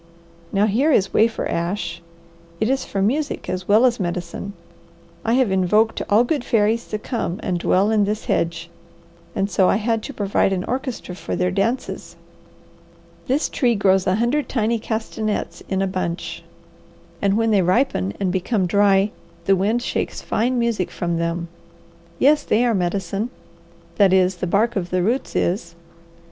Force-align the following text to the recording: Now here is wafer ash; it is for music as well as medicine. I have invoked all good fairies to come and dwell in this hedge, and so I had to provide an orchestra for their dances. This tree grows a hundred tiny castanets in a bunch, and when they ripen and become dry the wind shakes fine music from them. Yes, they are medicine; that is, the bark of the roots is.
Now 0.51 0.65
here 0.65 0.91
is 0.91 1.13
wafer 1.13 1.45
ash; 1.45 2.01
it 2.59 2.71
is 2.71 2.83
for 2.85 3.03
music 3.03 3.47
as 3.47 3.67
well 3.67 3.85
as 3.85 3.99
medicine. 3.99 4.53
I 5.23 5.33
have 5.33 5.51
invoked 5.51 6.01
all 6.09 6.23
good 6.23 6.43
fairies 6.43 6.87
to 6.87 6.97
come 6.97 7.39
and 7.43 7.59
dwell 7.59 7.91
in 7.91 8.05
this 8.05 8.25
hedge, 8.25 8.71
and 9.35 9.47
so 9.47 9.69
I 9.69 9.75
had 9.75 10.01
to 10.01 10.11
provide 10.11 10.53
an 10.53 10.63
orchestra 10.63 11.13
for 11.13 11.35
their 11.35 11.51
dances. 11.51 12.15
This 13.27 13.47
tree 13.47 13.75
grows 13.75 14.07
a 14.07 14.15
hundred 14.15 14.49
tiny 14.49 14.79
castanets 14.79 15.61
in 15.69 15.83
a 15.83 15.87
bunch, 15.87 16.41
and 17.21 17.37
when 17.37 17.51
they 17.51 17.61
ripen 17.61 18.15
and 18.19 18.31
become 18.31 18.65
dry 18.65 19.11
the 19.45 19.55
wind 19.55 19.83
shakes 19.83 20.19
fine 20.19 20.57
music 20.57 20.89
from 20.89 21.17
them. 21.19 21.47
Yes, 22.17 22.41
they 22.41 22.65
are 22.65 22.73
medicine; 22.73 23.29
that 23.97 24.13
is, 24.13 24.37
the 24.37 24.47
bark 24.47 24.75
of 24.75 24.89
the 24.89 25.03
roots 25.03 25.35
is. 25.35 25.75